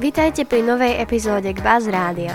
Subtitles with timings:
[0.00, 2.32] Vítajte pri novej epizóde Gbaz Rádia.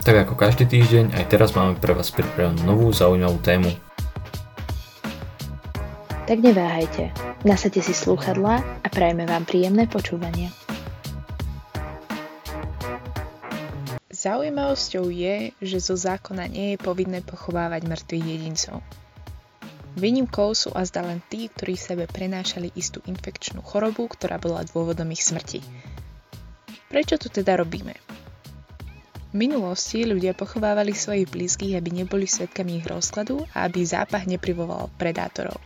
[0.00, 3.68] Tak ako každý týždeň, aj teraz máme pre vás pripravenú novú zaujímavú tému.
[6.24, 7.12] Tak neváhajte,
[7.44, 10.48] nasadte si slúchadlá a prajme vám príjemné počúvanie.
[14.08, 18.80] Zaujímavosťou je, že zo zákona nie je povinné pochovávať mŕtvych jedincov.
[19.96, 25.08] Výnimkou sú azda len tí, ktorí v sebe prenášali istú infekčnú chorobu, ktorá bola dôvodom
[25.08, 25.64] ich smrti.
[26.92, 27.96] Prečo to teda robíme?
[29.32, 34.92] V minulosti ľudia pochovávali svojich blízkych, aby neboli svetkami ich rozkladu a aby zápach neprivoval
[35.00, 35.56] predátorov.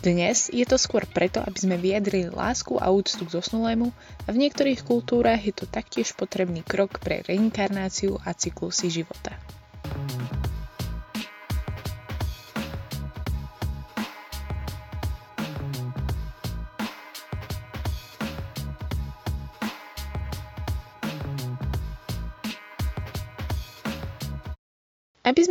[0.00, 3.92] Dnes je to skôr preto, aby sme vyjadrili lásku a úctu k zosnulému
[4.24, 9.36] a v niektorých kultúrach je to taktiež potrebný krok pre reinkarnáciu a cyklusy života.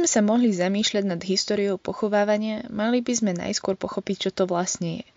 [0.09, 5.07] Sa mohli zamýšľať nad históriou pochovávania, mali by sme najskôr pochopiť, čo to vlastne je.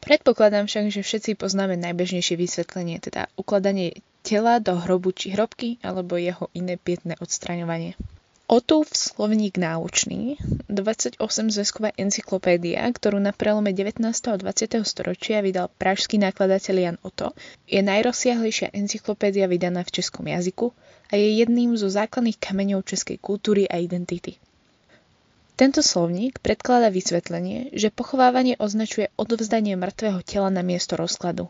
[0.00, 6.18] Predpokladám však, že všetci poznáme najbežnejšie vysvetlenie, teda ukladanie tela do hrobu či hrobky alebo
[6.18, 7.94] jeho iné pietné odstraňovanie.
[8.52, 10.36] Otúv slovník náučný,
[10.68, 11.16] 28
[11.56, 14.04] zväzková encyklopédia, ktorú na prelome 19.
[14.12, 14.76] a 20.
[14.84, 17.32] storočia vydal pražský nakladateľ Jan Oto,
[17.64, 20.68] je najrozsiahlejšia encyklopédia vydaná v českom jazyku
[21.08, 24.36] a je jedným zo základných kameňov českej kultúry a identity.
[25.56, 31.48] Tento slovník predkladá vysvetlenie, že pochovávanie označuje odovzdanie mŕtvého tela na miesto rozkladu.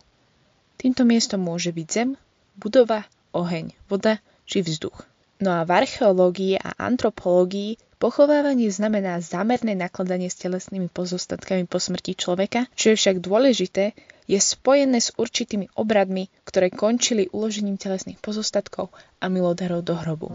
[0.78, 2.14] Týmto miestom môže byť zem,
[2.54, 5.10] budova, oheň, voda či vzduch.
[5.42, 12.14] No a v archeológii a antropológii pochovávanie znamená zámerné nakladanie s telesnými pozostatkami po smrti
[12.14, 13.90] človeka, čo je však dôležité,
[14.30, 20.30] je spojené s určitými obradmi, ktoré končili uložením telesných pozostatkov a milodarov do hrobu.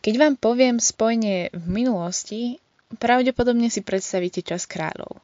[0.00, 2.56] Keď vám poviem spojenie v minulosti,
[2.96, 5.20] pravdepodobne si predstavíte čas kráľov.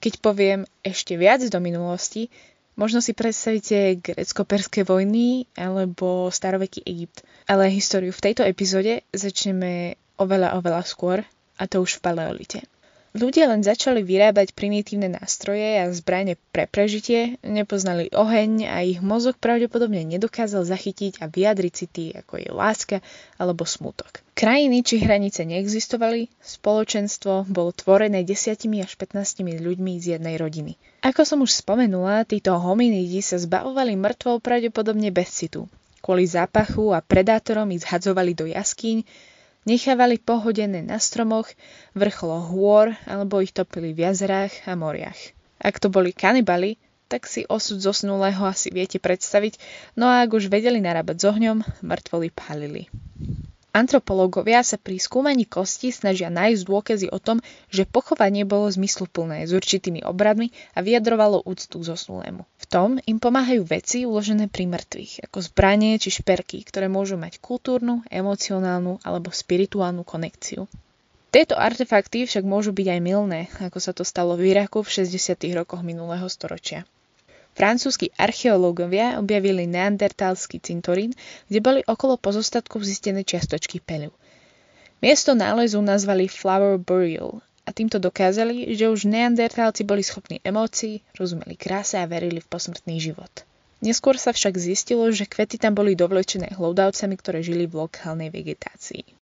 [0.00, 2.32] Keď poviem ešte viac do minulosti,
[2.80, 7.20] Možno si predstavíte grecko-perské vojny alebo staroveký Egypt.
[7.44, 11.20] Ale históriu v tejto epizóde začneme oveľa, oveľa skôr,
[11.60, 12.58] a to už v paleolite.
[13.10, 19.34] Ľudia len začali vyrábať primitívne nástroje a zbranie pre prežitie, nepoznali oheň a ich mozog
[19.34, 23.02] pravdepodobne nedokázal zachytiť a vyjadriť city, ako je láska
[23.34, 24.22] alebo smutok.
[24.38, 30.78] Krajiny či hranice neexistovali, spoločenstvo bolo tvorené 10 až 15 ľuďmi z jednej rodiny.
[31.02, 35.66] Ako som už spomenula, títo hominidi sa zbavovali mŕtvou pravdepodobne bez citu.
[35.98, 39.02] Kvôli zápachu a predátorom ich zhadzovali do jaskýň,
[39.68, 41.52] Nechávali pohodené na stromoch,
[41.92, 45.20] vrcholo hôr alebo ich topili v jazerách a moriach.
[45.60, 49.58] Ak to boli kanibali, tak si osud zosnulého asi viete predstaviť,
[49.98, 52.86] no a ak už vedeli narábať s ohňom, mŕtvoly palili.
[53.70, 57.38] Antropológovia sa pri skúmaní kosti snažia nájsť dôkazy o tom,
[57.70, 62.42] že pochovanie bolo zmysluplné s určitými obradmi a vyjadrovalo úctu k zosnulému.
[62.58, 67.38] V tom im pomáhajú veci uložené pri mŕtvych, ako zbranie či šperky, ktoré môžu mať
[67.38, 70.66] kultúrnu, emocionálnu alebo spirituálnu konekciu.
[71.30, 75.38] Tieto artefakty však môžu byť aj milné, ako sa to stalo v Iraku v 60.
[75.54, 76.82] rokoch minulého storočia.
[77.54, 81.12] Francúzski archeológovia objavili neandertalský cintorín,
[81.50, 84.14] kde boli okolo pozostatkov zistené čiastočky peľu.
[85.00, 91.56] Miesto nálezu nazvali Flower Burial a týmto dokázali, že už neandertálci boli schopní emócií, rozumeli
[91.56, 93.30] kráse a verili v posmrtný život.
[93.80, 99.16] Neskôr sa však zistilo, že kvety tam boli dovlečené hlodavcami, ktoré žili v lokálnej vegetácii.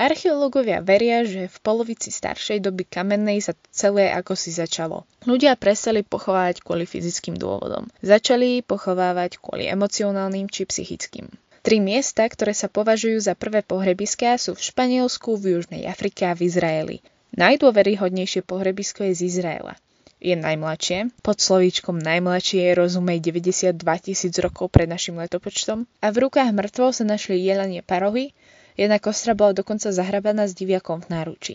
[0.00, 5.04] Archeológovia veria, že v polovici staršej doby kamennej sa celé ako si začalo.
[5.28, 7.84] Ľudia prestali pochovávať kvôli fyzickým dôvodom.
[8.00, 11.28] Začali pochovávať kvôli emocionálnym či psychickým.
[11.60, 16.32] Tri miesta, ktoré sa považujú za prvé pohrebiská, sú v Španielsku, v Južnej Afrike a
[16.32, 16.96] v Izraeli.
[17.36, 19.76] Najdôveryhodnejšie pohrebisko je z Izraela.
[20.20, 26.16] Je najmladšie, pod slovíčkom najmladšie je rozumej 92 tisíc rokov pred našim letopočtom a v
[26.28, 28.36] rukách mŕtvol sa našli jelenie parohy,
[28.80, 31.54] Jedna kostra bola dokonca zahrabaná s diviakom v náruči.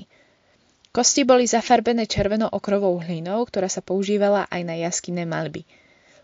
[0.94, 5.66] Kosti boli zafarbené červeno-okrovou hlinou, ktorá sa používala aj na jaskinné malby.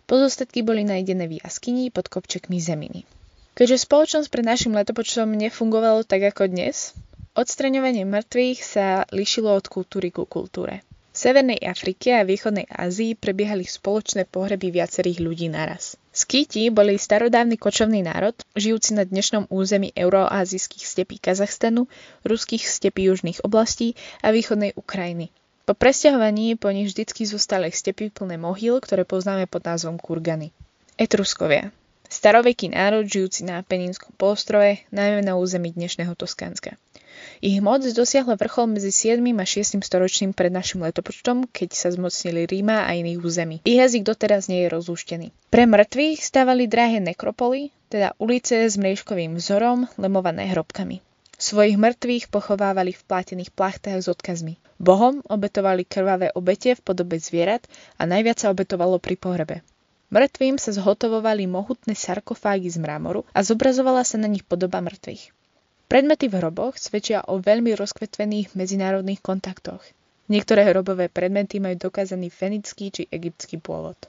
[0.06, 3.10] Pozostatky boli nájdené v jaskyni pod kopčekmi zeminy.
[3.58, 6.94] Keďže spoločnosť pred našim letopočtom nefungovalo tak ako dnes,
[7.34, 10.86] odstraňovanie mŕtvych sa lišilo od kultúry ku kultúre.
[11.12, 16.00] V Severnej Afrike a Východnej Ázii prebiehali spoločné pohreby viacerých ľudí naraz.
[16.12, 21.88] Skyti boli starodávny kočovný národ, žijúci na dnešnom území euroázijských stepí Kazachstanu,
[22.28, 25.32] ruských stepí južných oblastí a východnej Ukrajiny.
[25.64, 30.52] Po presťahovaní po nich vždycky zostali stepy plné mohyl, ktoré poznáme pod názvom kurgany.
[31.00, 31.72] Etruskovia.
[32.12, 36.76] Staroveký národ žijúci na Penínskom polostrove, najmä na území dnešného Toskánska.
[37.42, 39.18] Ich moc dosiahla vrchol medzi 7.
[39.34, 39.82] a 6.
[39.82, 43.58] storočím pred našim letopočtom, keď sa zmocnili Ríma a iných území.
[43.66, 45.34] Ich jazyk doteraz nie je rozlúštený.
[45.50, 51.02] Pre mŕtvych stávali drahé nekropoly, teda ulice s mriežkovým vzorom, lemované hrobkami.
[51.34, 54.62] Svojich mŕtvych pochovávali v plátených plachtách s odkazmi.
[54.78, 57.66] Bohom obetovali krvavé obete v podobe zvierat
[57.98, 59.66] a najviac sa obetovalo pri pohrebe.
[60.14, 65.41] Mŕtvým sa zhotovovali mohutné sarkofágy z mramoru a zobrazovala sa na nich podoba mŕtvych.
[65.92, 69.84] Predmety v hroboch svedčia o veľmi rozkvetvených medzinárodných kontaktoch.
[70.32, 74.00] Niektoré hrobové predmety majú dokázaný fenický či egyptský pôvod.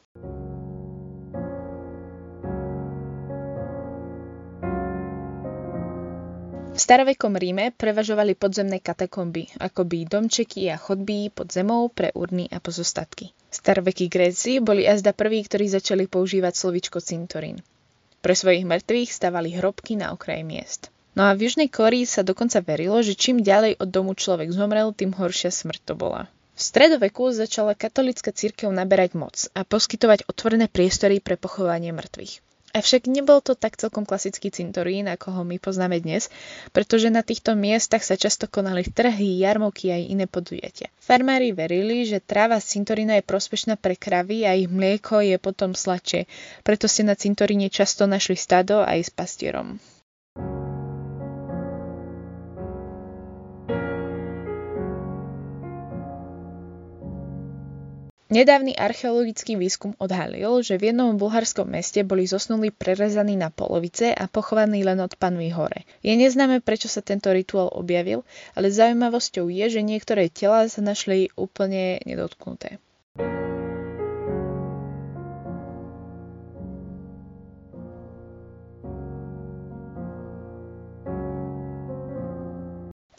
[6.70, 12.62] V starovekom Ríme prevažovali podzemné katakomby, akoby domčeky a chodby pod zemou pre urny a
[12.62, 13.34] pozostatky.
[13.50, 17.58] Starovekí Gréci boli azda prví, ktorí začali používať slovičko cintorín.
[18.22, 20.94] Pre svojich mŕtvych stavali hrobky na okraji miest.
[21.12, 24.96] No a v Južnej Kórii sa dokonca verilo, že čím ďalej od domu človek zomrel,
[24.96, 26.32] tým horšia smrť to bola.
[26.56, 32.40] V stredoveku začala katolická církev naberať moc a poskytovať otvorené priestory pre pochovanie mŕtvych.
[32.72, 36.32] Avšak nebol to tak celkom klasický cintorín, ako ho my poznáme dnes,
[36.72, 40.88] pretože na týchto miestach sa často konali trhy, jarmoky a iné podujatia.
[40.96, 45.76] Farmári verili, že tráva z cintorína je prospešná pre kravy a ich mlieko je potom
[45.76, 46.24] sladšie,
[46.64, 49.76] preto ste na cintoríne často našli stado aj s pastierom.
[58.32, 64.24] Nedávny archeologický výskum odhalil, že v jednom bulharskom meste boli zosnulí prerezaní na polovice a
[64.24, 65.84] pochovaní len od panvy hore.
[66.00, 68.24] Je neznáme, prečo sa tento rituál objavil,
[68.56, 72.80] ale zaujímavosťou je, že niektoré tela sa našli úplne nedotknuté.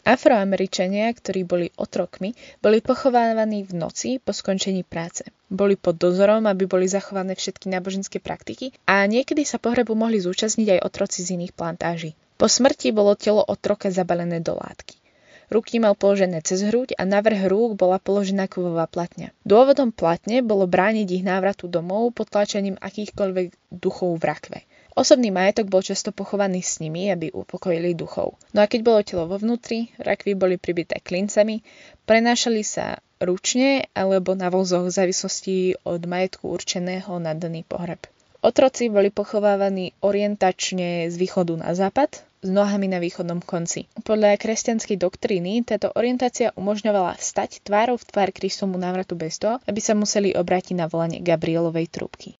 [0.04, 5.24] Afroameričania, ktorí boli otrokmi, boli pochovávaní v noci po skončení práce.
[5.48, 10.76] Boli pod dozorom, aby boli zachované všetky náboženské praktiky a niekedy sa pohrebu mohli zúčastniť
[10.76, 12.12] aj otroci z iných plantáží.
[12.36, 15.00] Po smrti bolo telo otroka zabalené do látky.
[15.48, 19.32] Ruky mal položené cez hruď a na vrch rúk bola položená kovová platňa.
[19.44, 24.58] Dôvodom platne bolo brániť ich návratu domov potláčaním akýchkoľvek duchov v rakve.
[24.94, 28.38] Osobný majetok bol často pochovaný s nimi, aby upokojili duchov.
[28.54, 31.66] No a keď bolo telo vo vnútri, rakvy boli pribité klincami,
[32.06, 38.06] prenášali sa ručne alebo na vozoch v závislosti od majetku určeného na daný pohreb.
[38.44, 43.88] Otroci boli pochovávaní orientačne z východu na západ, s nohami na východnom konci.
[44.04, 49.80] Podľa kresťanskej doktríny táto orientácia umožňovala stať tvárou v tvár Kristomu návratu bez toho, aby
[49.80, 52.36] sa museli obrátiť na volanie Gabrielovej trúbky.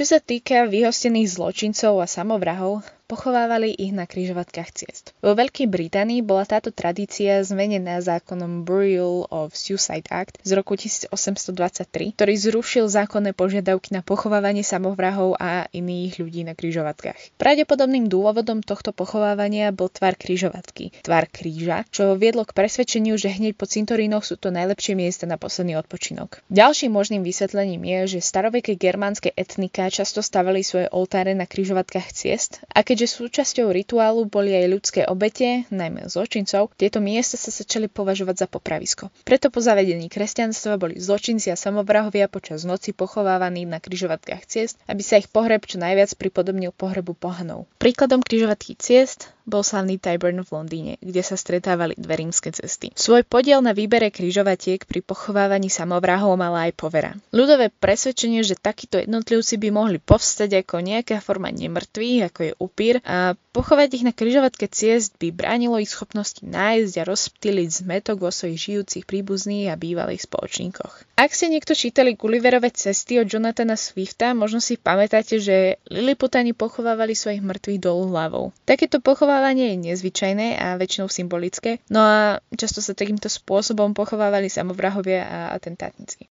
[0.00, 2.80] Čo sa týka vyhostených zločincov a samovrahov,
[3.10, 5.10] pochovávali ich na križovatkách ciest.
[5.18, 12.14] Vo Veľkej Británii bola táto tradícia zmenená zákonom Burial of Suicide Act z roku 1823,
[12.14, 17.34] ktorý zrušil zákonné požiadavky na pochovávanie samovrahov a iných ľudí na križovatkách.
[17.34, 23.58] Pravdepodobným dôvodom tohto pochovávania bol tvar križovatky, tvar kríža, čo viedlo k presvedčeniu, že hneď
[23.58, 26.46] po cintorínoch sú to najlepšie miesta na posledný odpočinok.
[26.46, 32.62] Ďalším možným vysvetlením je, že staroveké germánske etnika často stavali svoje oltáre na križovatkách ciest
[32.70, 37.88] a keď Keďže súčasťou rituálu boli aj ľudské obete, najmä zločincov, tieto miesta sa začali
[37.88, 39.08] považovať za popravisko.
[39.24, 45.00] Preto po zavedení kresťanstva boli zločinci a samovrahovia počas noci pochovávaní na kryžovatkách ciest, aby
[45.00, 47.64] sa ich pohreb čo najviac pripodobnil pohrebu pohanov.
[47.80, 52.94] Príkladom kryžovatky ciest bol slavný Tyburn v Londýne, kde sa stretávali dve rímske cesty.
[52.94, 57.12] Svoj podiel na výbere križovatiek pri pochovávaní samovrahov mala aj povera.
[57.34, 62.94] Ľudové presvedčenie, že takíto jednotlivci by mohli povstať ako nejaká forma nemrtvých, ako je upír,
[63.02, 68.30] a pochovať ich na križovatke ciest by bránilo ich schopnosti nájsť a rozptýliť zmetok vo
[68.30, 71.10] svojich žijúcich príbuzných a bývalých spoločníkoch.
[71.18, 77.12] Ak ste niekto čítali Gulliverove cesty od Jonathana Swifta, možno si pamätáte, že Lilliputani pochovávali
[77.12, 78.44] svojich mŕtvych dolu hlavou.
[78.64, 84.52] Takéto pochovávanie pochovávanie je nezvyčajné a väčšinou symbolické, no a často sa takýmto spôsobom pochovávali
[84.52, 86.28] samovrahovia a atentátnici.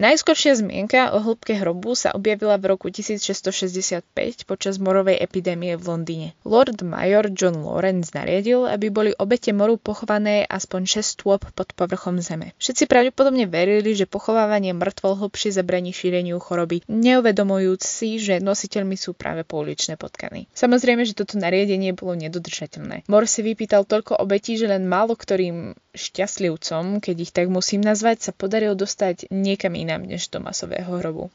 [0.00, 4.00] Najskoršia zmienka o hĺbke hrobu sa objavila v roku 1665
[4.48, 6.28] počas morovej epidémie v Londýne.
[6.40, 12.16] Lord Major John Lawrence nariadil, aby boli obete moru pochované aspoň 6 stôp pod povrchom
[12.24, 12.56] zeme.
[12.56, 19.12] Všetci pravdepodobne verili, že pochovávanie mŕtvol hlbšie zabraní šíreniu choroby, neuvedomujúc si, že nositeľmi sú
[19.12, 20.48] práve pouličné potkany.
[20.56, 23.04] Samozrejme, že toto nariadenie bolo nedodržateľné.
[23.04, 28.30] Mor si vypýtal toľko obetí, že len málo ktorým šťastlivcom, keď ich tak musím nazvať,
[28.30, 31.30] sa podarilo dostať niekam inám než do masového hrobu.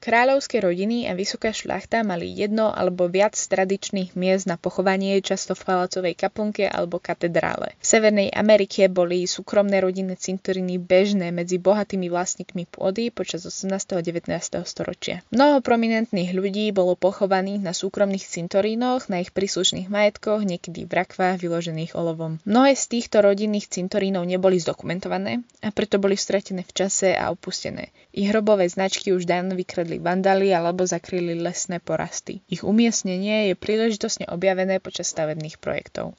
[0.00, 5.60] Kráľovské rodiny a vysoká šľachta mali jedno alebo viac tradičných miest na pochovanie, často v
[5.60, 7.76] palacovej kaplnke alebo katedrále.
[7.76, 13.76] V Severnej Amerike boli súkromné rodinné cintoríny bežné medzi bohatými vlastníkmi pôdy počas 18.
[13.92, 14.32] a 19.
[14.64, 15.20] storočia.
[15.36, 21.44] Mnoho prominentných ľudí bolo pochovaných na súkromných cintorínoch, na ich príslušných majetkoch, niekedy v rakvách
[21.44, 22.40] vyložených olovom.
[22.48, 27.92] Mnohé z týchto rodinných cintorínov neboli zdokumentované a preto boli stratené v čase a opustené.
[28.16, 32.46] Ich hrobové značky už dávno vykradli napadli vandály alebo zakryli lesné porasty.
[32.46, 36.14] Ich umiestnenie je príležitosne objavené počas stavebných projektov.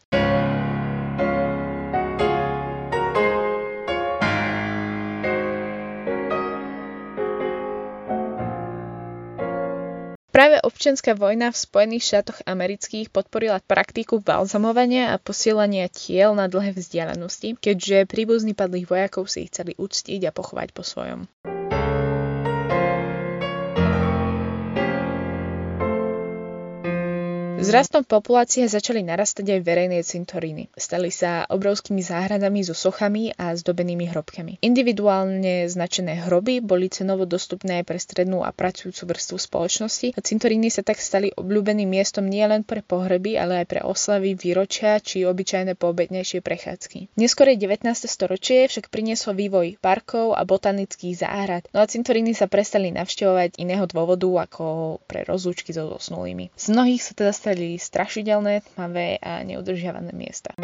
[10.31, 16.71] Práve občianská vojna v Spojených štátoch amerických podporila praktiku balzamovania a posielania tiel na dlhé
[16.73, 21.29] vzdialenosti, keďže príbuzní padlých vojakov si ich chceli uctiť a pochovať po svojom.
[27.61, 30.73] S rastom populácie začali narastať aj verejné cintoríny.
[30.73, 34.57] Stali sa obrovskými záhradami so sochami a zdobenými hrobkami.
[34.65, 40.81] Individuálne značené hroby boli cenovo dostupné pre strednú a pracujúcu vrstvu spoločnosti a cintoríny sa
[40.81, 46.41] tak stali obľúbeným miestom nielen pre pohreby, ale aj pre oslavy, výročia či obyčajné poobednejšie
[46.41, 47.13] prechádzky.
[47.13, 47.85] Neskôr 19.
[48.09, 53.85] storočie však prinieslo vývoj parkov a botanických záhrad, no a cintoríny sa prestali navštevovať iného
[53.85, 56.49] dôvodu ako pre rozlúčky so zosnulými.
[56.57, 60.55] Z mnohých sa teda stali stali strašidelné, tmavé a neudržiavané miesta.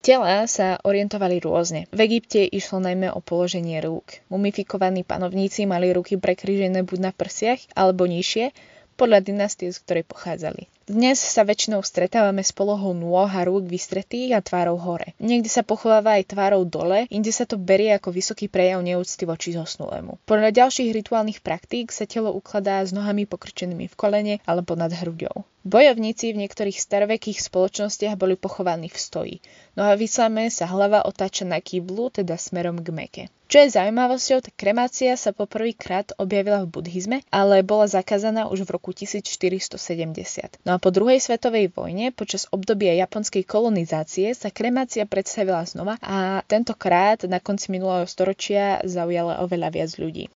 [0.00, 1.92] Tela sa orientovali rôzne.
[1.92, 4.24] V Egypte išlo najmä o položenie rúk.
[4.32, 8.56] Mumifikovaní panovníci mali ruky prekrížené buď na prsiach alebo nižšie,
[8.96, 10.72] podľa dynastie, z ktorej pochádzali.
[10.86, 15.18] Dnes sa väčšinou stretávame s polohou nôh a rúk vystretých a tvárou hore.
[15.18, 19.50] Niekde sa pochováva aj tvárou dole, inde sa to berie ako vysoký prejav neúcty voči
[19.50, 20.22] zosnulému.
[20.30, 25.42] Podľa ďalších rituálnych praktík sa telo ukladá s nohami pokrčenými v kolene alebo nad hruďou.
[25.66, 29.36] Bojovníci v niektorých starovekých spoločnostiach boli pochovaní v stoji.
[29.74, 33.24] No a islame sa hlava otáča na kýblu, teda smerom k meke.
[33.50, 38.78] Čo je zaujímavosťou, tak kremácia sa poprvýkrát objavila v buddhizme, ale bola zakázaná už v
[38.78, 40.62] roku 1470.
[40.62, 46.46] No a po druhej svetovej vojne, počas obdobia japonskej kolonizácie, sa kremácia predstavila znova a
[46.46, 50.30] tentokrát na konci minulého storočia zaujala oveľa viac ľudí.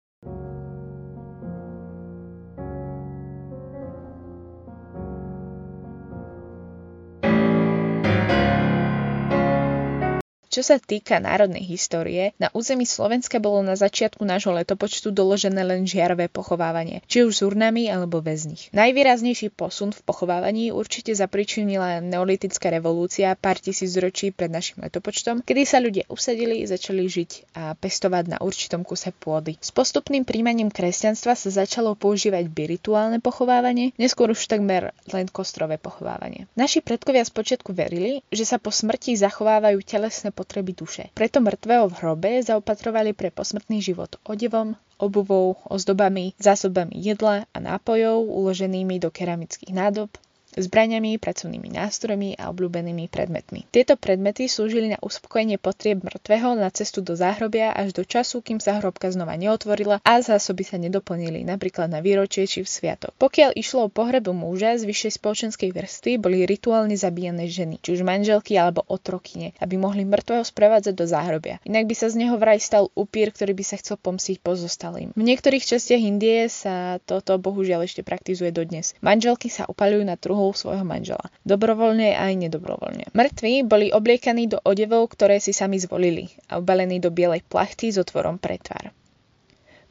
[10.49, 15.85] Čo sa týka národnej histórie, na území Slovenska bolo na začiatku nášho letopočtu doložené len
[15.85, 18.73] žiarové pochovávanie, či už s urnami alebo bez nich.
[18.73, 25.61] Najvýraznejší posun v pochovávaní určite zapričinila neolitická revolúcia pár tisíc ročí pred našim letopočtom, kedy
[25.69, 29.53] sa ľudia usadili, začali žiť a pestovať na určitom kuse pôdy.
[29.61, 36.49] S postupným príjmaním kresťanstva sa začalo používať birituálne pochovávanie, neskôr už takmer len kostrové pochovávanie.
[36.57, 41.11] Naši predkovia spočiatku verili, že sa po smrti zachovávajú telesné potreby duše.
[41.11, 48.23] Preto mŕtvého v hrobe zaopatrovali pre posmrtný život odevom, obuvou, ozdobami, zásobami jedla a nápojov
[48.23, 50.15] uloženými do keramických nádob,
[50.57, 53.69] zbraniami, pracovnými nástrojmi a obľúbenými predmetmi.
[53.69, 58.57] Tieto predmety slúžili na uspokojenie potrieb mŕtvého na cestu do záhrobia až do času, kým
[58.57, 63.13] sa hrobka znova neotvorila a zásoby sa nedoplnili, napríklad na výročie či v sviatok.
[63.21, 68.01] Pokiaľ išlo o pohrebu muža z vyššej spoločenskej vrstvy, boli rituálne zabíjane ženy, či už
[68.01, 71.61] manželky alebo otrokyne, aby mohli mŕtvého sprevádzať do záhrobia.
[71.67, 75.13] Inak by sa z neho vraj stal upír, ktorý by sa chcel pomstiť pozostalým.
[75.13, 78.95] V niektorých častiach Indie sa toto bohužiaľ ešte praktizuje dodnes.
[79.03, 81.27] Manželky sa upalujú na truhu úlohou svojho manžela.
[81.43, 83.11] Dobrovoľne aj nedobrovoľne.
[83.11, 87.99] Mŕtvi boli obliekaní do odevov, ktoré si sami zvolili a obalení do bielej plachty s
[87.99, 88.95] otvorom pre tvár.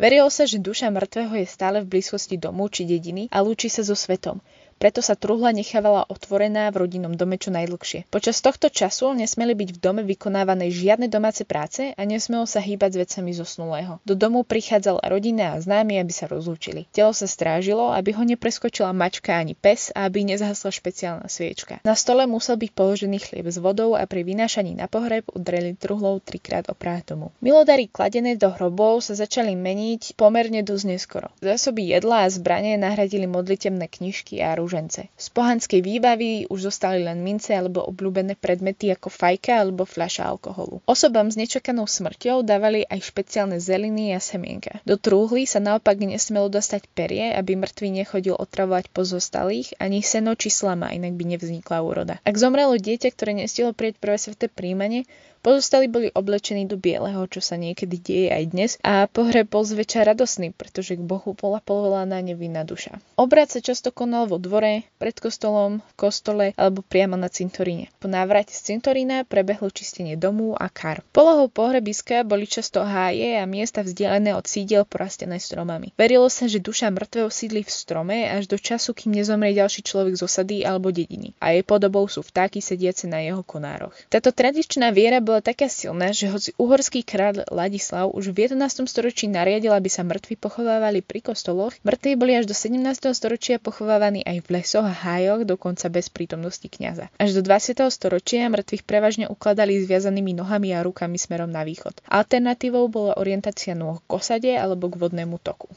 [0.00, 3.85] Verilo sa, že duša mŕtvého je stále v blízkosti domu či dediny a lúči sa
[3.85, 4.40] so svetom.
[4.78, 8.06] Preto sa truhla nechávala otvorená v rodinnom dome čo najdlhšie.
[8.08, 12.94] Počas tohto času nesmeli byť v dome vykonávané žiadne domáce práce a nesmelo sa hýbať
[12.94, 13.99] s vecami zosnulého.
[14.06, 16.87] Do domu prichádzala rodina a známi, aby sa rozlúčili.
[16.94, 21.82] Telo sa strážilo, aby ho nepreskočila mačka ani pes a aby nezhasla špeciálna sviečka.
[21.82, 26.23] Na stole musel byť položený chlieb s vodou a pri vynášaní na pohreb udreli truhlou
[26.23, 27.35] trikrát o práh domu.
[27.42, 31.28] Milodary kladené do hrobov sa začali meniť pomerne dosť neskoro.
[31.42, 35.08] Zásoby jedla a zbranie nahradili modlitebné knižky a rúžence.
[35.16, 40.84] Z pohanskej výbavy už zostali len mince alebo obľúbené predmety ako fajka alebo fľaša alkoholu.
[40.84, 44.84] Osobám s nečakanou smrťou dávali aj špeciálne zeliny a semienka.
[44.84, 50.52] Do trúhly sa naopak nesmelo dostať perie, aby mŕtvy nechodil otravovať pozostalých, ani seno či
[50.52, 52.20] slama, inak by nevznikla úroda.
[52.28, 55.08] Ak zomrelo dieťa, ktoré nestihlo prieť prvé sveté príjmanie,
[55.38, 60.11] Pozostali boli oblečení do bieleho, čo sa niekedy deje aj dnes a pohreb bol zväčša
[60.11, 62.99] radosný, pretože k Bohu bola povolaná nevinná duša.
[63.14, 67.88] Obrad sa často konal vo dvore, pred kostolom, v kostole alebo priamo na cintoríne.
[68.02, 71.07] Po návrate z cintorína prebehlo čistenie domu a kar.
[71.14, 75.95] Polohou pohrebiska boli často háje a miesta vzdialené od sídiel porastené stromami.
[75.95, 80.18] Verilo sa, že duša mŕtvého sídli v strome až do času, kým nezomrie ďalší človek
[80.18, 81.33] z osady alebo dediny.
[81.38, 83.95] A jej podobou sú vtáky sediace na jeho konároch.
[84.11, 88.88] Táto tradičná viera bola taká silná, že hoci uhorský kráľ Ladislav už v 11.
[88.88, 92.80] storočí nariadil, aby sa mŕtvi pochovávali pri kostoloch, mŕtvi boli až do 17.
[93.12, 97.12] storočia pochovávaní aj v lesoch a hájoch, dokonca bez prítomnosti kňaza.
[97.20, 97.76] Až do 20.
[97.92, 102.00] storočia mŕtvych prevažne ukladali zviazanými nohami a rukami smerom na východ.
[102.08, 105.68] Alternatívou bola orientácia nôh k osade alebo k vodnému toku.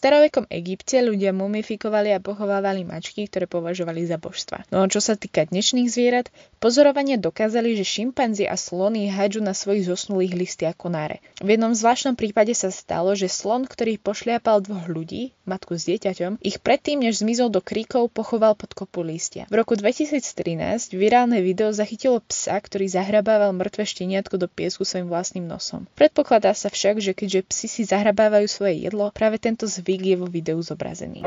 [0.00, 4.64] Starovekom Egypte ľudia mumifikovali a pochovávali mačky, ktoré považovali za božstva.
[4.72, 9.84] No čo sa týka dnešných zvierat, pozorovania dokázali, že šimpanzi a slony hádžu na svojich
[9.84, 11.20] zosnulých listy a konáre.
[11.44, 16.40] V jednom zvláštnom prípade sa stalo, že slon, ktorý pošliapal dvoch ľudí, matku s dieťaťom,
[16.40, 19.44] ich predtým, než zmizol do kríkov, pochoval pod kopu listia.
[19.52, 25.44] V roku 2013 virálne video zachytilo psa, ktorý zahrabával mŕtve šteniatko do piesku svojim vlastným
[25.44, 25.84] nosom.
[25.92, 30.16] Predpokladá sa však, že keďže psi si zahrabávajú svoje jedlo, práve tento би ги е
[30.16, 31.26] во видео изобразени.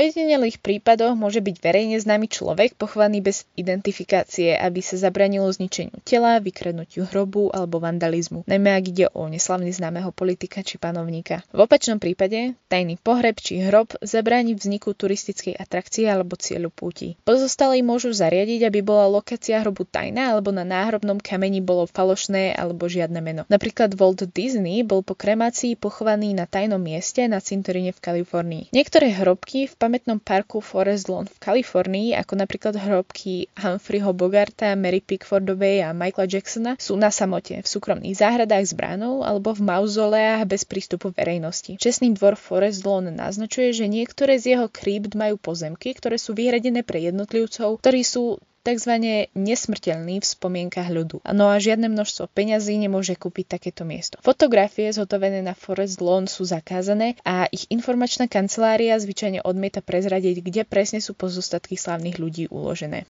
[0.00, 6.40] Ojedinelých prípadoch môže byť verejne známy človek pochovaný bez identifikácie, aby sa zabranilo zničeniu tela,
[6.40, 11.44] vykradnutiu hrobu alebo vandalizmu, najmä ak ide o neslavne známeho politika či panovníka.
[11.52, 17.20] V opačnom prípade tajný pohreb či hrob zabráni vzniku turistickej atrakcie alebo cieľu púti.
[17.28, 22.88] Pozostalí môžu zariadiť, aby bola lokácia hrobu tajná alebo na náhrobnom kameni bolo falošné alebo
[22.88, 23.42] žiadne meno.
[23.52, 28.64] Napríklad Walt Disney bol po kremácii pochovaný na tajnom mieste na cintoríne v Kalifornii.
[28.72, 35.02] Niektoré hrobky v pamätnom parku Forest Lawn v Kalifornii, ako napríklad hrobky Humphreyho Bogarta, Mary
[35.02, 40.46] Pickfordovej a Michaela Jacksona, sú na samote, v súkromných záhradách s bránou alebo v mauzoleách
[40.46, 41.74] bez prístupu verejnosti.
[41.74, 46.86] Čestný dvor Forest Lawn naznačuje, že niektoré z jeho krypt majú pozemky, ktoré sú vyhradené
[46.86, 48.92] pre jednotlivcov, ktorí sú tzv.
[49.32, 51.24] nesmrteľný v spomienkach ľudu.
[51.32, 54.20] No a žiadne množstvo peňazí nemôže kúpiť takéto miesto.
[54.20, 60.62] Fotografie zhotovené na Forest Lawn sú zakázané a ich informačná kancelária zvyčajne odmieta prezradiť, kde
[60.68, 63.08] presne sú pozostatky slávnych ľudí uložené.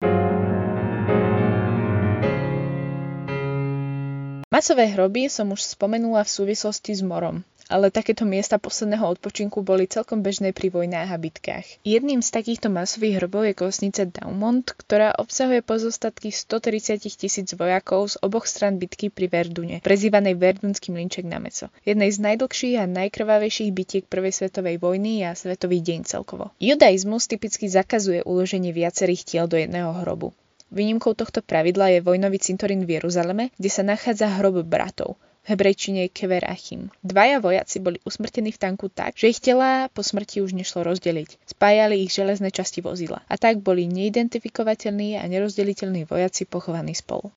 [4.47, 9.87] Masové hroby som už spomenula v súvislosti s morom ale takéto miesta posledného odpočinku boli
[9.87, 11.83] celkom bežné pri vojnách a bitkách.
[11.83, 18.15] Jedným z takýchto masových hrobov je kosnica Daumont, ktorá obsahuje pozostatky 130 tisíc vojakov z
[18.23, 21.67] oboch stran bitky pri Verdune, prezývanej Verdunským linček na meso.
[21.83, 26.55] Jednej z najdlhších a najkrvavejších bitiek Prvej svetovej vojny a Svetový deň celkovo.
[26.63, 30.31] Judaizmus typicky zakazuje uloženie viacerých tiel do jedného hrobu.
[30.67, 35.15] Výnimkou tohto pravidla je vojnový cintorín v Jeruzaleme, kde sa nachádza hrob bratov
[35.47, 36.91] hebrejčine Kever Achim.
[36.99, 41.47] Dvaja vojaci boli usmrtení v tanku tak, že ich tela po smrti už nešlo rozdeliť.
[41.47, 43.23] Spájali ich železné časti vozidla.
[43.31, 47.31] A tak boli neidentifikovateľní a nerozdeliteľní vojaci pochovaní spolu.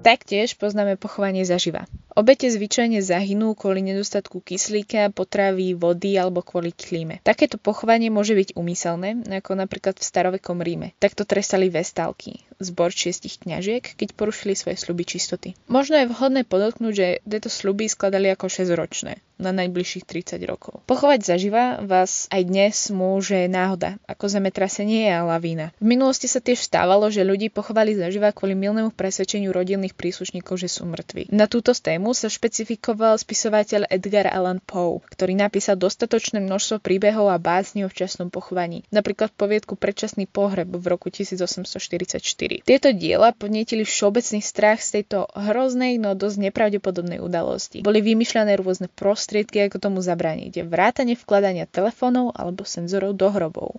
[0.00, 1.84] Taktiež poznáme pochovanie zaživa.
[2.18, 7.22] Obete zvyčajne zahynú kvôli nedostatku kyslíka, potravy, vody alebo kvôli klíme.
[7.22, 10.96] Takéto pochovanie môže byť umyselné, ako napríklad v starovekom Ríme.
[10.98, 15.54] Takto trestali vestálky, zbor šiestich kňažiek, keď porušili svoje sluby čistoty.
[15.70, 20.84] Možno je vhodné podotknúť, že tieto sluby skladali ako 6-ročné na najbližších 30 rokov.
[20.84, 25.72] Pochovať zaživa vás aj dnes môže náhoda, ako zemetrasenie a lavína.
[25.80, 30.68] V minulosti sa tiež stávalo, že ľudí pochovali zaživa kvôli milnému presvedčeniu rodinných príslušníkov, že
[30.68, 31.32] sú mŕtvi.
[31.32, 37.28] Na túto tému tému sa špecifikoval spisovateľ Edgar Allan Poe, ktorý napísal dostatočné množstvo príbehov
[37.28, 42.64] a básni o včasnom pochovaní, napríklad poviedku Predčasný pohreb v roku 1844.
[42.64, 47.84] Tieto diela podnietili všeobecný strach z tejto hroznej, no dosť nepravdepodobnej udalosti.
[47.84, 53.76] Boli vymýšľané rôzne prostriedky, ako tomu zabrániť, vrátane vkladania telefónov alebo senzorov do hrobov.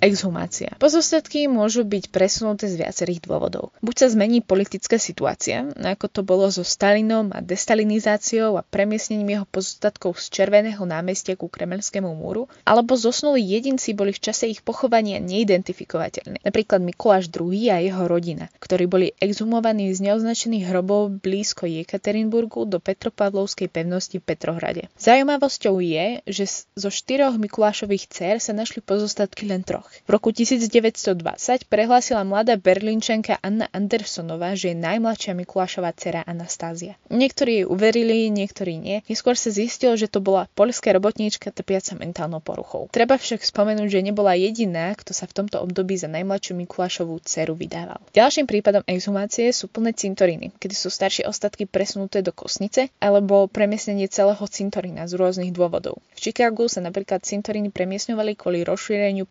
[0.00, 0.72] Exhumácia.
[0.80, 3.76] Pozostatky môžu byť presunuté z viacerých dôvodov.
[3.84, 9.46] Buď sa zmení politická situácia, ako to bolo so Stalinom a destalinizáciou a premiesnením jeho
[9.52, 15.20] pozostatkov z Červeného námestia ku Kremelskému múru, alebo zosnulí jedinci boli v čase ich pochovania
[15.20, 16.48] neidentifikovateľní.
[16.48, 22.80] Napríklad Mikuláš II a jeho rodina, ktorí boli exhumovaní z neoznačených hrobov blízko Jekaterinburgu do
[22.80, 24.88] Petropavlovskej pevnosti v Petrohrade.
[24.96, 29.89] Zaujímavosťou je, že zo štyroch Mikulášových dcer sa našli pozostatky len troch.
[30.06, 36.94] V roku 1920 prehlásila mladá berlínčanka Anna Andersonová, že je najmladšia Mikulášová dcera Anastázia.
[37.10, 39.02] Niektorí jej uverili, niektorí nie.
[39.10, 42.86] Neskôr sa zistilo, že to bola poľská robotníčka trpiaca mentálnou poruchou.
[42.94, 47.58] Treba však spomenúť, že nebola jediná, kto sa v tomto období za najmladšiu Mikulášovú dceru
[47.58, 47.98] vydával.
[48.14, 54.06] Ďalším prípadom exhumácie sú plné cintoríny, kedy sú staršie ostatky presunuté do kosnice alebo premiesnenie
[54.06, 55.98] celého cintorína z rôznych dôvodov.
[56.14, 59.24] V Chicagu sa napríklad cintoríny premiesňovali kvôli rozšíreniu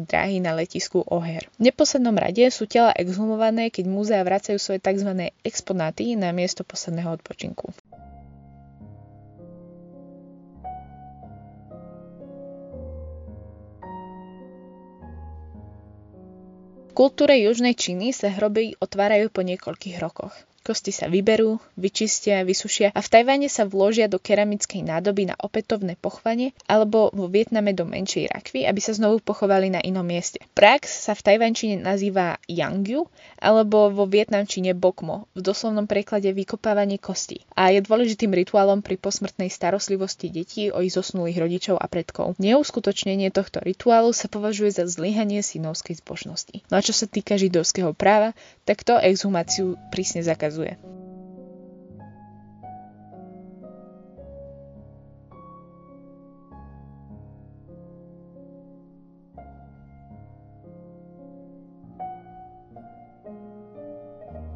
[0.00, 1.48] pristávací dráhy na letisku O'Hare.
[1.58, 5.32] V neposlednom rade sú tela exhumované, keď múzea vracajú svoje tzv.
[5.44, 7.72] exponáty na miesto posledného odpočinku.
[16.90, 20.49] V kultúre južnej Číny sa hroby otvárajú po niekoľkých rokoch.
[20.70, 25.98] Kosti sa vyberú, vyčistia, vysušia a v Tajvane sa vložia do keramickej nádoby na opätovné
[25.98, 30.38] pochvanie alebo vo Vietname do menšej rakvy, aby sa znovu pochovali na inom mieste.
[30.54, 33.10] Prax sa v tajvančine nazýva Yangyu
[33.42, 39.50] alebo vo vietnamčine Bokmo, v doslovnom preklade vykopávanie kostí a je dôležitým rituálom pri posmrtnej
[39.50, 42.38] starostlivosti detí o ich zosnulých rodičov a predkov.
[42.38, 46.62] Neuskutočnenie tohto rituálu sa považuje za zlyhanie synovskej zbožnosti.
[46.70, 50.99] No a čo sa týka židovského práva, tak to exhumáciu prísne zakazuje rozkazuje.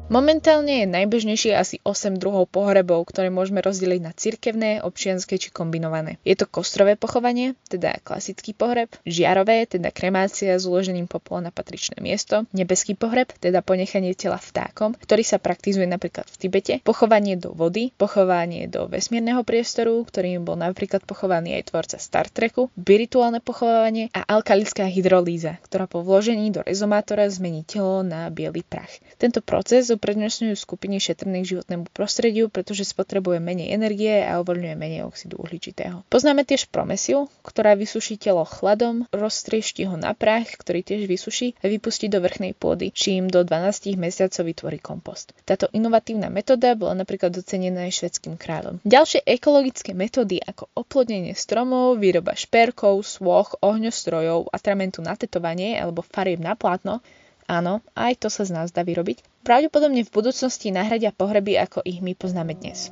[0.05, 6.21] Momentálne je najbežnejšie asi 8 druhov pohrebov, ktoré môžeme rozdeliť na cirkevné, občianske či kombinované.
[6.21, 11.97] Je to kostrové pochovanie, teda klasický pohreb, žiarové, teda kremácia s uložením popola na patričné
[12.05, 17.57] miesto, nebeský pohreb, teda ponechanie tela vtákom, ktorý sa praktizuje napríklad v Tibete, pochovanie do
[17.57, 24.13] vody, pochovanie do vesmírneho priestoru, ktorým bol napríklad pochovaný aj tvorca Star Treku, spirituálne pochovanie
[24.13, 29.01] a alkalická hydrolíza, ktorá po vložení do rezomátora zmení telo na biely prach.
[29.17, 35.39] Tento proces uprednostňujú skupiny šetrných životnému prostrediu, pretože spotrebuje menej energie a uvoľňuje menej oxidu
[35.41, 36.03] uhličitého.
[36.11, 41.71] Poznáme tiež promesiu, ktorá vysuší telo chladom, roztriešti ho na prach, ktorý tiež vysuší a
[41.71, 45.33] vypustí do vrchnej pôdy, čím do 12 mesiacov vytvorí kompost.
[45.47, 48.83] Táto inovatívna metóda bola napríklad docenená aj švedským kráľom.
[48.85, 56.43] Ďalšie ekologické metódy ako oplodnenie stromov, výroba šperkov, svoch, ohňostrojov, atramentu na tetovanie alebo farieb
[56.43, 56.99] na plátno
[57.45, 59.21] Áno, aj to sa z nás dá vyrobiť.
[59.45, 62.89] Pravdepodobne v budúcnosti nahradia pohreby, ako ich my poznáme dnes.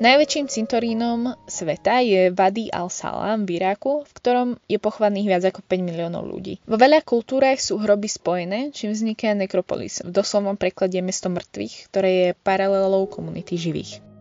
[0.00, 5.84] Najväčším cintorínom sveta je Wadi al-Salam v Iráku, v ktorom je pochovaných viac ako 5
[5.84, 6.56] miliónov ľudí.
[6.64, 12.10] Vo veľa kultúrach sú hroby spojené, čím vzniká nekropolis, v doslovnom preklade mesto mŕtvych, ktoré
[12.10, 14.13] je paralelou komunity živých.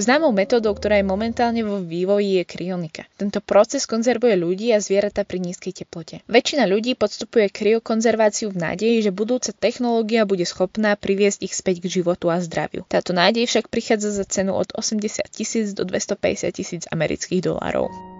[0.00, 3.04] Známou metódou, ktorá je momentálne vo vývoji, je kryonika.
[3.20, 6.24] Tento proces konzervuje ľudí a zvieratá pri nízkej teplote.
[6.24, 12.00] Väčšina ľudí podstupuje kryokonzerváciu v nádeji, že budúca technológia bude schopná priviesť ich späť k
[12.00, 12.88] životu a zdraviu.
[12.88, 18.19] Táto nádej však prichádza za cenu od 80 tisíc do 250 tisíc amerických dolárov.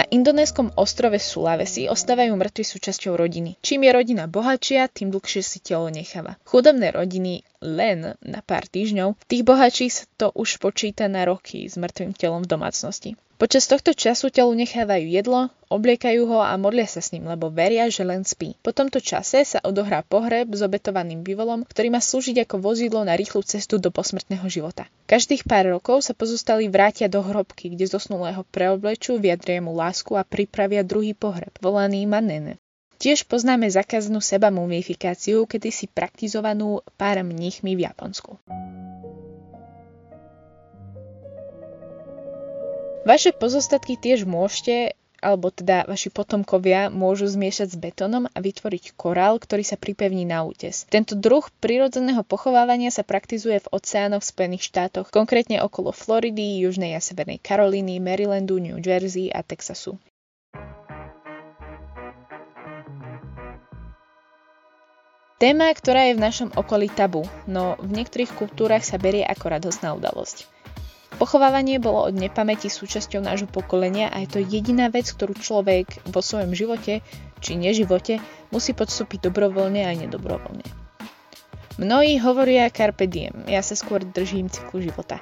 [0.00, 3.60] Na indonéskom ostrove Sulawesi ostávajú mŕtvi súčasťou rodiny.
[3.60, 6.40] Čím je rodina bohatšia, tým dlhšie si telo necháva.
[6.48, 11.76] Chudobné rodiny len na pár týždňov, tých bohačí sa to už počíta na roky s
[11.76, 13.10] mŕtvým telom v domácnosti.
[13.40, 17.88] Počas tohto času telu nechávajú jedlo, obliekajú ho a modlia sa s ním, lebo veria,
[17.88, 18.52] že len spí.
[18.60, 23.16] Po tomto čase sa odohrá pohreb s obetovaným bivolom, ktorý má slúžiť ako vozidlo na
[23.16, 24.92] rýchlu cestu do posmrtného života.
[25.08, 30.22] Každých pár rokov sa pozostali vrátia do hrobky, kde zosnulého preoblečú, vyjadria mu lásku a
[30.28, 32.60] pripravia druhý pohreb, volaný manene.
[33.00, 38.36] Tiež poznáme zakazanú seba mumifikáciu, kedysi praktizovanú pár mníchmi v Japonsku.
[43.00, 44.92] Vaše pozostatky tiež môžete,
[45.24, 50.44] alebo teda vaši potomkovia môžu zmiešať s betónom a vytvoriť korál, ktorý sa pripevní na
[50.44, 50.84] útes.
[50.84, 56.92] Tento druh prirodzeného pochovávania sa praktizuje v oceánoch v Spojených štátoch, konkrétne okolo Floridy, Južnej
[56.92, 59.96] a Severnej Karolíny, Marylandu, New Jersey a Texasu.
[65.40, 69.96] Téma, ktorá je v našom okolí tabu, no v niektorých kultúrach sa berie ako radosná
[69.96, 70.59] udalosť.
[71.20, 76.24] Pochovávanie bolo od nepamäti súčasťou nášho pokolenia a je to jediná vec, ktorú človek vo
[76.24, 77.04] svojom živote
[77.44, 80.64] či neživote musí podstúpiť dobrovoľne aj nedobrovoľne.
[81.76, 85.20] Mnohí hovoria carpe diem, ja sa skôr držím cyklu života.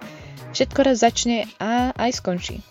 [0.55, 2.63] Všetko raz začne a aj skončí.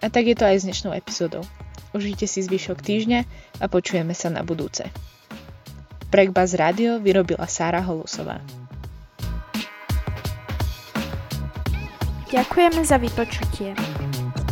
[0.00, 1.44] A tak je to aj s dnešnou epizódou.
[1.92, 3.20] Užite si zvyšok týždňa
[3.60, 4.88] a počujeme sa na budúce.
[6.08, 8.40] Breakbuzz Radio vyrobila Sára Holusová.
[12.30, 13.74] Ďakujeme za vypočutie.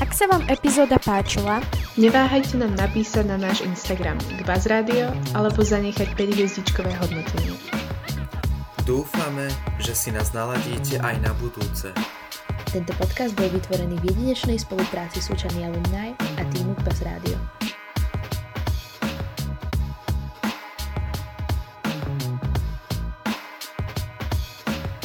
[0.03, 1.63] Ak sa vám epizóda páčila,
[1.95, 7.55] neváhajte nám napísať na náš Instagram Buzz Radio alebo zanechať 5 hviezdičkové hodnotenie.
[8.83, 9.47] Dúfame,
[9.79, 11.95] že si nás naladíte aj na budúce.
[12.67, 17.39] Tento podcast bol vytvorený v jedinečnej spolupráci súčasný alumni a týmu Buzz Radio.